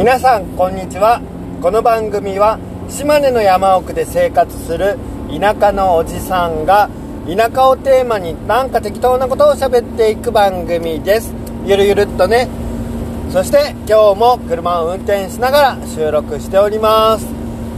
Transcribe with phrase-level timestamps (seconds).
[0.00, 1.20] 皆さんこんにちは。
[1.60, 4.96] この番組は島根の山奥で生活する
[5.28, 6.88] 田舎のおじさんが
[7.28, 11.34] 田舎をテーマになんか適当なことを喋っていく番組です。
[11.66, 12.48] ゆるゆるっとね。
[13.30, 17.26] そして今日も車を運転しながら収録しております。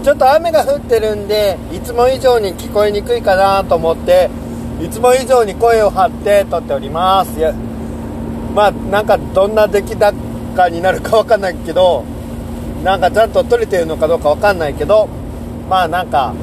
[0.04, 4.30] ちょっと雨が降ってるんでいつも以上に聞こえにくいかなと思って
[4.80, 7.32] いつも以上に声を張って撮っております。
[8.54, 12.04] まあなんかどんな出来高になるかわかんないけど
[12.82, 15.09] なんかちゃんと撮れてるのかどうかわかんないけど
[15.68, 16.34] まあなんか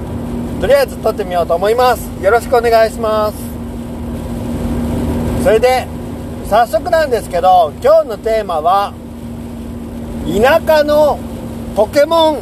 [0.62, 2.06] とりあえず撮ってみようと思います。
[2.22, 3.38] よろしくお願いします。
[5.44, 5.88] それで
[6.50, 8.94] 早速なんですけど今日のテーマは
[10.26, 11.18] 田舎の
[11.76, 12.42] ポケモン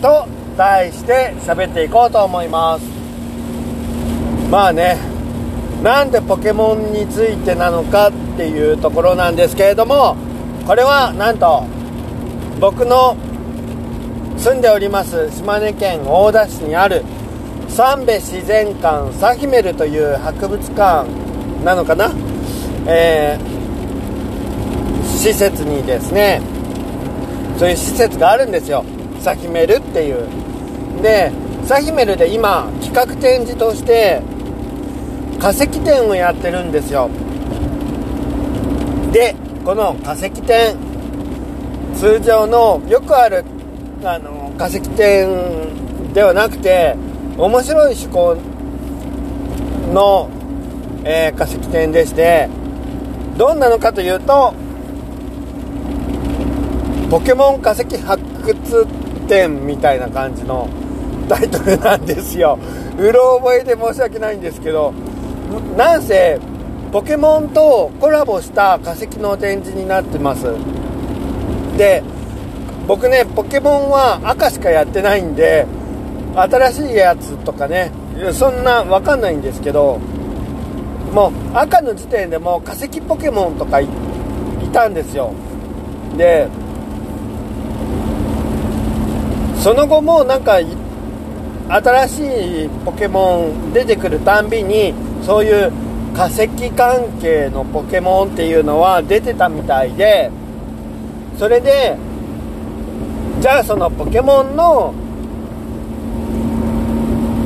[0.00, 2.84] と題して喋っていこうと思います。
[4.50, 4.96] まあね
[5.82, 10.16] なんでポケモンについてなのかっていうところなんですけれども
[10.66, 11.64] これはなんと
[12.60, 13.16] 僕の
[14.48, 17.04] 住んでおります島根県大田市にある
[17.68, 21.06] 三部自然館サヒメルという博物館
[21.62, 22.10] なのかな、
[22.86, 26.40] えー、施設にですね。
[27.58, 28.86] そういう施設があるんですよ。
[29.20, 30.26] サヒメルっていう。
[31.02, 31.30] で
[31.66, 34.22] サヒメルで今企画展示として
[35.38, 37.10] 化石展をやってるんですよ。
[39.12, 40.74] でこの化石展
[41.94, 43.44] 通常のよくある
[44.04, 46.96] あの化石展ではなくて
[47.36, 48.36] 面白い趣向
[49.94, 50.28] の、
[51.04, 52.48] えー、化石展でして
[53.36, 54.52] どんなのかというと
[57.08, 58.86] ポケモン化石発掘
[59.28, 60.68] 展みたいな感じの
[61.28, 62.58] タイトルなんですよ。
[62.98, 64.94] うろ覚えで申し訳ないんですけど
[65.76, 66.38] なんせ
[66.90, 70.46] ポケモンとコラボした化石の展示になってます。
[71.76, 72.02] で
[72.88, 75.66] 僕ねポケモンは赤しかやってないんで
[76.34, 77.92] 新しいやつとかね
[78.32, 79.98] そんな分かんないんですけど
[81.12, 83.88] もう赤の時点でもう化石ポケモンとかい
[84.72, 85.32] たんですよ。
[86.16, 86.48] で
[89.62, 90.58] その後もなんか
[91.68, 94.94] 新しいポケモン出てくるたんびに
[95.26, 95.70] そういう
[96.16, 100.30] 化石関係のポケモンっていうのは出てたみたいで
[101.38, 101.96] それで
[103.48, 104.92] じゃあそのポケモンの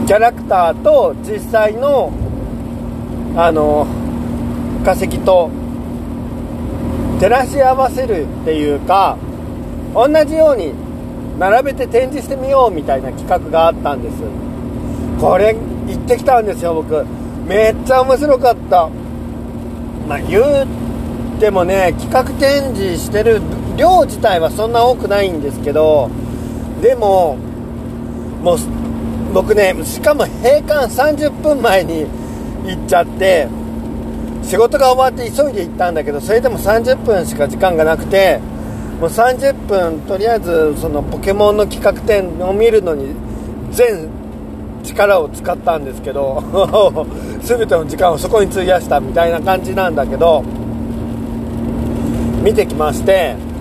[0.04, 2.12] キャラクターと実際の
[3.36, 3.86] あの
[4.84, 5.48] 化石と
[7.20, 9.16] 照らし合わせるっていうか
[9.94, 10.74] 同じように
[11.38, 14.16] 並べて展示してみようみたいな企画があったんです。
[15.20, 17.06] これ行ってきたんですよ僕。
[17.46, 18.88] めっちゃ面白かった。
[20.08, 20.66] まあ言う
[21.38, 23.40] てもね企画展示してる
[23.82, 26.08] 量自体はそんな多くないんですけど
[26.80, 27.36] でも
[28.40, 28.58] もう
[29.34, 32.06] 僕ねしかも閉館30分前に
[32.64, 33.48] 行っちゃって
[34.44, 38.38] 仕事が終わって急いで行ったんだけどそれでも30分しか時間がなくて
[39.00, 43.16] もう30分とりあえずそのポケモンの企画展を見るのに
[43.72, 44.08] 全
[44.84, 46.40] 力を使ったんですけど
[47.42, 50.44] 全ての時間をそこに費やしたみたいな感じなんだけど
[52.44, 53.51] 見てきまして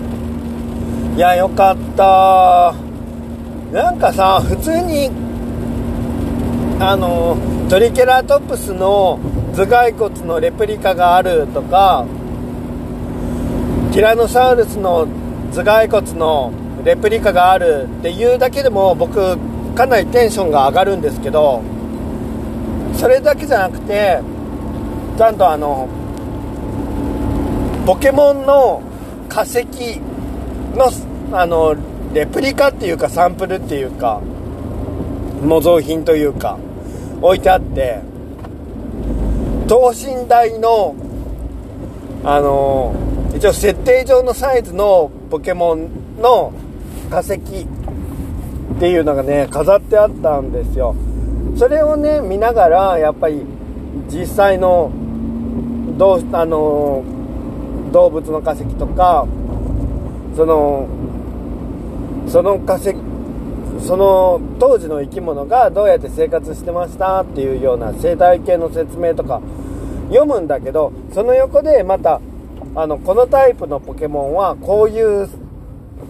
[1.16, 2.74] いやよかった。
[3.72, 5.10] なんかさ普通に
[6.78, 7.38] あの
[7.70, 9.18] トリケラトプスの
[9.54, 12.04] 頭蓋骨のレプリカがあるとか
[13.92, 15.08] ティラノサウルスの
[15.52, 16.52] 頭蓋骨の
[16.84, 19.38] レプリカがあるっていうだけでも僕
[19.74, 21.62] かなりテンションが上がるんですけど
[22.94, 24.20] それだけじゃなくて
[25.16, 25.88] ちゃんとあの
[27.86, 28.82] ポケモンの
[29.30, 29.62] 化石
[30.76, 30.90] の
[31.32, 31.74] あの
[32.12, 34.20] レプリカっていうかサンプルっていうか
[35.42, 36.58] 模造品というか
[37.20, 38.00] 置いてあって
[39.66, 40.94] 等身大の
[42.24, 42.94] あの
[43.34, 45.88] 一応設定上のサイズのポケモン
[46.20, 46.52] の
[47.10, 47.38] 化石っ
[48.78, 50.94] ていうのがね飾ってあったんですよ。
[51.56, 53.42] それをね見ながらやっぱり
[54.08, 54.90] 実際の
[55.98, 57.02] どうあの
[57.92, 59.26] 動物の化石とか
[60.36, 60.88] その
[62.28, 62.94] その化石
[63.86, 69.40] その当時の生き物がどうやって生活してましたっていうような生態系の説明とか
[70.08, 72.20] 読むんだけどその横でまた
[72.74, 75.28] あのこのタイプのポケモンはこういう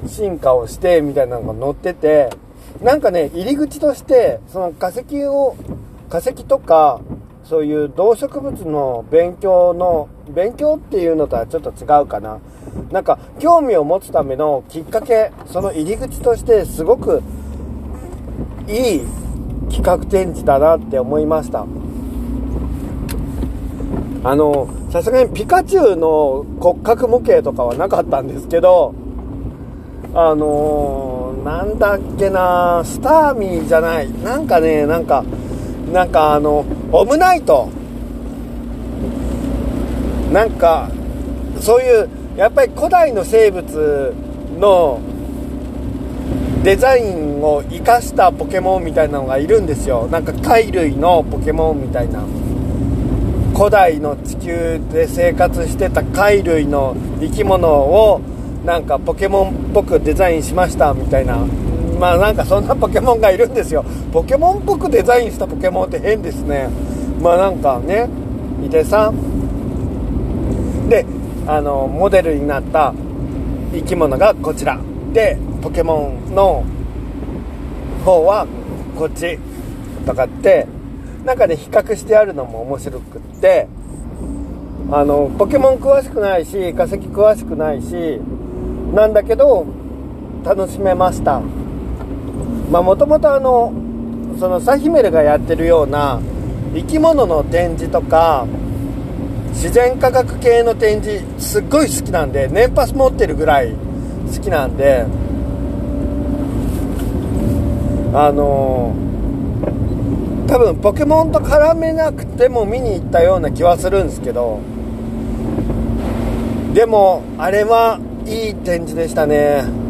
[0.06, 2.30] 進化をしてみたいなのが載ってて
[2.82, 5.56] なんかね入り口としてその化石を
[6.08, 7.00] 化石とか
[7.44, 12.38] そういう動植物の勉強の勉強っていうのとはちょっと違うかな。
[12.90, 17.22] なんか興味を持つためのきっかけその入り口としてすごく
[18.68, 19.00] いい
[19.70, 21.66] 企画展示だなって思いました。
[24.24, 28.94] あのさすがにピカチュウの骨格模型とかはなかったんですけど
[30.14, 34.12] あのー、なんだっけなスターミーじゃない。
[34.22, 35.24] なんかねなんか
[35.92, 37.68] なんかあのオムナイト。
[40.32, 40.90] なんか
[41.60, 44.14] そういうやっぱり古代の生物
[44.58, 44.98] の
[46.64, 50.08] デザインを生かしたポケモンみたいなのがいるんですよ。
[50.10, 52.24] なんか貝類のポケモンみたいな。
[53.54, 58.20] 古代の地球で生活してた貝類の生き物を
[58.64, 61.44] なんかポケモンっぽくデザインしましたみたいな。
[62.02, 63.84] まあなんかそんな ポケモンがいるんですよ。
[64.12, 66.68] ポケモンっぽくデザインしたポケモンって変ですね。
[67.22, 68.08] まあなんかね
[68.66, 70.88] いてさん。
[70.88, 71.06] で
[71.46, 72.92] あのモデルになった
[73.72, 74.80] 生き物がこちら。
[75.12, 76.64] でポケモンの
[78.04, 78.48] 方は
[78.98, 79.38] こっち
[80.04, 80.66] とかって
[81.24, 83.68] なんかね比較してあるのも面白くって
[84.90, 88.20] あのポケモン詳しくないし化石詳しくないし
[88.92, 89.66] なんだけど
[90.44, 91.40] 楽しめました。
[92.70, 93.72] まあもともとあの
[94.38, 96.20] そのサヒメルがやってるような
[96.74, 98.46] 生き物の展示とか
[99.50, 105.06] 自然科学系の展示すっごい好きなんで年パス持ってるぐらい好きなんで
[108.14, 114.60] あのー、多分ポケモンと絡めなくても見に行ったような気はするんですけど
[116.74, 119.81] でもあれはいい展示でしたね。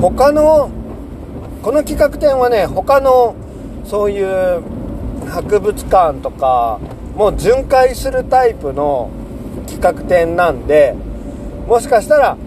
[0.00, 0.70] 他の
[1.62, 3.36] この企画展はね他の
[3.84, 4.62] そういう
[5.28, 6.80] 博物館とか
[7.14, 9.10] もう巡回するタイプの
[9.68, 10.94] 企画展なんで
[11.66, 12.38] もしかしたら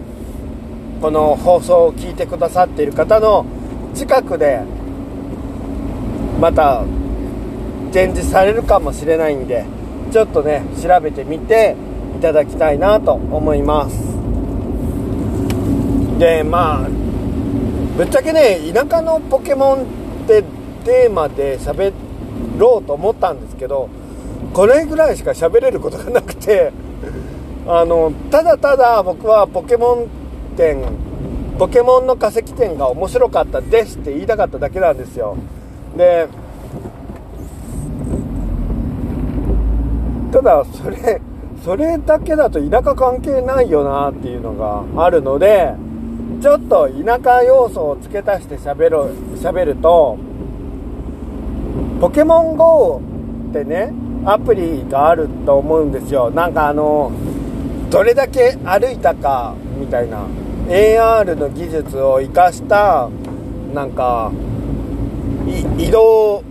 [1.00, 3.46] この放送を聞いてくださっている方の
[3.94, 4.62] 近くで
[6.40, 6.84] また
[7.92, 9.64] 展示されるかもしれないんで
[10.10, 11.76] ちょっとね調べてみて
[12.18, 13.96] いただきたいなと思います。
[16.18, 17.03] でまあ
[17.96, 19.86] ぶっちゃけね田舎のポケモンっ
[20.26, 20.42] て
[20.84, 21.92] テーマで喋
[22.58, 23.88] ろうと思ったんですけど
[24.52, 26.72] これぐらいしか喋れることがなくて
[27.68, 30.06] あのただただ僕はポケモン
[30.56, 30.82] 展
[31.56, 35.36] ポケモンの化石展が面白かったですって言いたかっただけなんですよ。
[35.96, 36.26] で
[40.32, 41.20] ただそれ
[41.64, 45.74] それだけだと田舎関係ないよなっていうのがあるので
[46.44, 50.18] ちょっと田舎要素を付け足して喋る喋ると
[52.02, 53.00] ポケモン GO
[53.48, 53.94] ってね
[54.26, 56.30] アプリがあると思うんですよ。
[56.30, 57.10] なんかあの
[57.88, 60.26] どれだけ歩いたかみたいな
[60.68, 63.08] AR の技術を生かした
[63.72, 64.30] なんか
[65.78, 66.44] 移動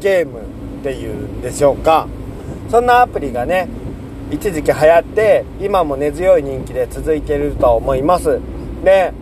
[0.00, 2.08] ゲームっていうんでしょうか。
[2.68, 3.68] そんなアプリがね
[4.32, 8.40] 一時期流行って今も根強い人気で続いてると思います。
[8.82, 9.12] で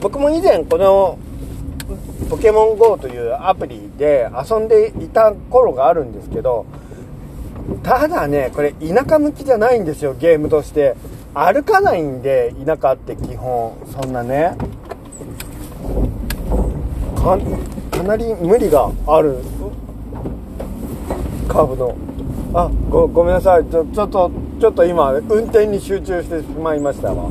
[0.00, 1.18] 僕も以前この
[2.28, 6.66] ポケモン GO というアプリで遊んでいた頃があるんですけど
[7.82, 10.96] ただねこれ田舎向きじゃないんですよゲームとして。
[11.32, 13.72] 歩かないんで田舎って基本。
[13.92, 14.56] そんなね。
[17.14, 17.38] か
[17.90, 19.38] かなり無理がある。
[21.46, 21.96] カーブの。
[22.52, 23.64] あごごめんなさい。
[23.66, 24.30] ちょちょっと
[24.60, 27.30] ちょっと今運転に集中してしまいましたわ。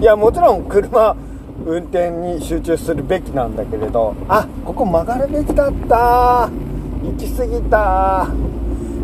[0.00, 1.16] いやもちろん車
[1.64, 6.50] 運転に集中するべきなんだけれどあここ曲がるべきだった。
[7.02, 8.28] 行き過ぎた。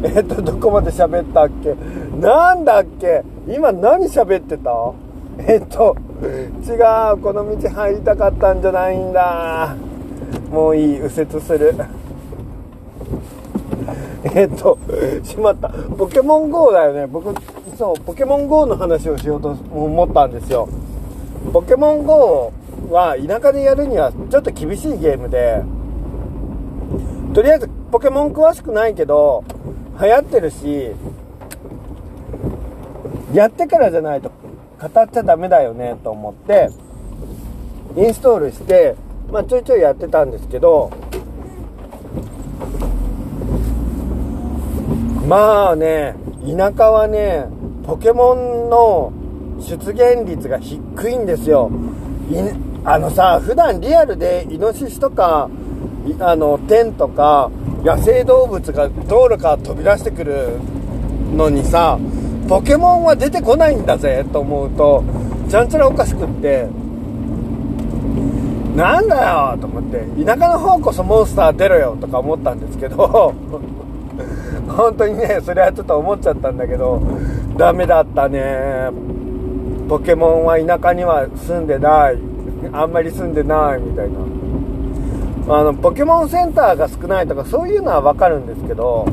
[0.04, 1.74] えっとどこまで喋ったっけ？
[2.20, 3.22] なんだっけ？
[3.48, 4.92] 今何喋ってた？
[5.38, 5.96] えっと
[6.32, 6.74] 違
[7.14, 9.76] うこの道入りたかったんじゃないんだ。
[10.50, 11.74] もういい右折する。
[14.34, 14.78] えっと
[15.22, 15.68] しまった。
[15.68, 17.06] ポケモン GO だよね。
[17.06, 17.34] 僕
[17.76, 20.68] そうポケモン GO の話をしようと思ったんですよ。
[21.52, 22.52] ポケモン GO
[22.90, 25.62] は田舎でやるにはちょっと厳しいゲームで、
[27.34, 29.44] とりあえずポケモン詳しくないけど、
[30.00, 30.92] 流行ってるし、
[33.32, 34.30] やってからじゃないと
[34.80, 36.70] 語っちゃダメだよねと思って、
[37.96, 38.96] インストールして、
[39.30, 40.90] まあちょいちょいやってたんですけど、
[45.26, 46.14] まあね、
[46.46, 47.46] 田舎はね、
[47.86, 49.12] ポケモンの
[49.62, 51.70] 出現率が低いんですよ。
[52.84, 55.48] あのさ、普段リアルでイノシシとか、
[56.18, 57.50] あの、テンとか、
[57.84, 60.60] 野生動物が道路から飛び出してくる
[61.34, 61.98] のにさ
[62.48, 65.02] ポケモンは出てこないんだぜと思うと
[65.48, 66.68] ちゃんちゃらおかしくって。
[68.76, 70.24] なんだよと思って。
[70.24, 73.34] 田舎の方こそモンスター出ろよとか思ったんですけど。
[74.66, 77.02] 本当にねそれはちょっと思っちゃったんだけど。
[77.58, 78.88] ダメだったね。
[79.92, 82.18] ポケモンは田舎には住んでない。
[82.72, 84.20] あんまり住んでないみたいな。
[85.54, 89.04] あのポケモンセンターが少ないとかそういうのは分かるんですけど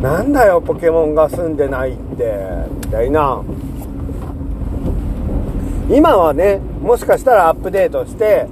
[0.00, 2.38] なんだよポケモンが住んでないって
[2.86, 3.42] みたいな。
[5.90, 8.46] 今はねもしかしたらアップデートして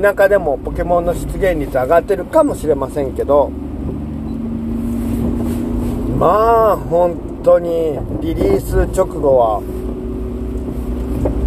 [0.00, 3.50] 田舎でもポケモンの出現率上がってるかもしれませんけど
[6.18, 6.26] ま
[6.72, 9.60] あ本当にリリース直後は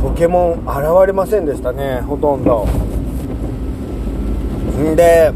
[0.02, 2.66] ポケモン現れませんでしたねほとんど。
[4.78, 5.32] んで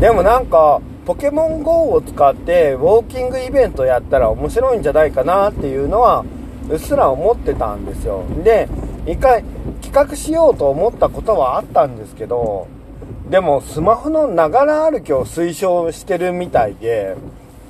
[0.00, 6.24] でもなんかポケモン GO を使ってウォーキングイベントやったら面白いんじゃないかなっていうのは
[6.68, 8.24] うっすら思ってたんですよ。
[8.42, 8.68] で
[9.06, 9.42] 一回
[9.82, 12.68] 企画しようと思ったことはあったんですけど
[13.28, 17.16] でもスマホのながら歩きを推奨してるみたいで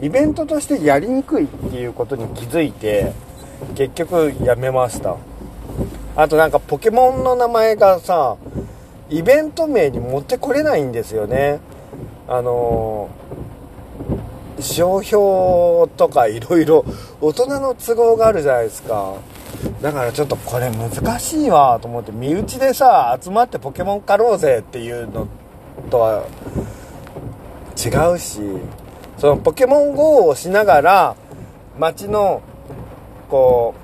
[0.02, 3.12] イベントとしてやりにくいっていうことに気づいて
[3.76, 5.16] 結局やめました。
[6.16, 8.36] あとなんかポケモンの名前がさ
[9.08, 11.60] イベント名に持ってこれないんですよね。
[12.28, 13.08] あの
[14.58, 16.84] 商標とかいろいろ
[17.20, 19.14] 大人の都合があるじゃないですか。
[19.80, 25.28] だからちょっとこれ難しいわと思って身内でさ集まってポケモン狩ろうぜっていうの
[25.90, 26.26] とは
[27.76, 28.40] 違うし
[29.18, 31.16] そのポケモン GO をしながら
[31.78, 32.42] 街の
[33.28, 33.74] こ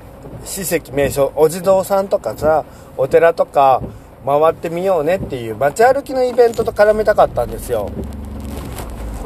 [0.44, 2.64] う史跡名所お地蔵さんとかさ
[2.96, 3.82] お寺とか
[4.26, 7.90] 回ってみようねっていう街歩きのイベントと絡めたかったんですよ。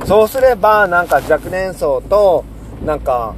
[0.04, 2.44] そうすればなんか若年層と
[2.84, 3.34] なんか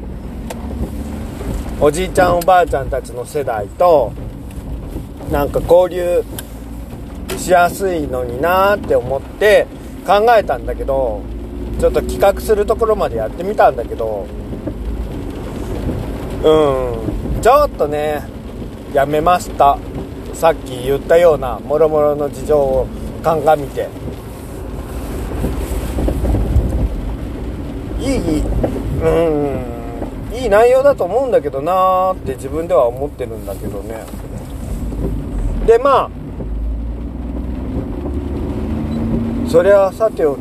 [1.80, 4.12] おじいちゃんおばあちゃんたちの世代と
[5.30, 6.24] なんか交流
[7.36, 9.66] しやすいのになーって思って
[10.06, 11.20] 考えたんだけど
[11.80, 14.26] ちょっと企画するところまでやってみたんだけど
[16.42, 18.22] うんちょっとね
[18.94, 19.76] やめました。
[20.34, 22.86] さっき言ったようなもろもろの事情を
[23.22, 23.88] 鑑みて。
[28.00, 28.04] い
[28.38, 28.40] い？
[28.40, 29.83] うん。
[30.34, 34.04] いい内容だと思うんだけどなーって自分では思ってるんだけどね。
[35.66, 36.10] でまあ
[39.48, 40.40] それはさておき。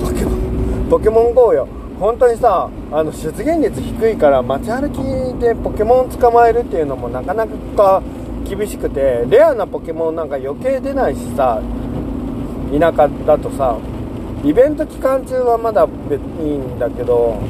[0.00, 0.86] ポケモン。
[0.88, 1.66] ポケモン GO よ。
[1.98, 8.02] 本当にさあの出現率低いから街歩きでポケモン捕まえるっていうのもなかなか
[8.48, 11.60] 厳しくてレアなポケモンなんか余計出ないしさ
[12.70, 13.78] 田舎だとさ
[14.44, 17.40] イベント期間中はまだ別にいいんだけど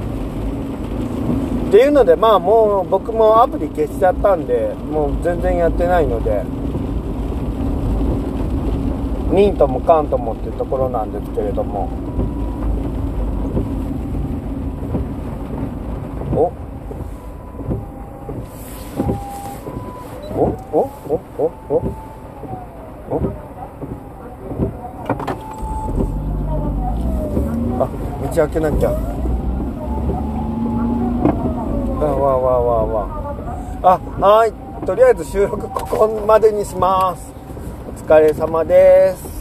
[1.75, 6.45] っていうのでまあもう僕もアプリ消しちゃったんでもう全然やってないので
[9.35, 11.89] ミントもカントもっていうところなんですけれども。
[16.37, 16.53] お？
[20.33, 20.45] お？
[20.73, 20.79] お？
[21.09, 21.21] お？
[21.39, 21.51] お？
[21.71, 21.83] お？
[23.11, 23.21] お
[27.83, 27.89] あ
[28.23, 29.14] 道開けなきゃ。
[32.05, 33.25] わわわわ
[33.83, 34.53] あはい。
[34.87, 37.33] とりあえず収録ここまでにします。
[37.89, 39.34] お疲れ様です。